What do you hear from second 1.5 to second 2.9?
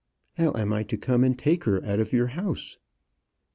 her out of your house?"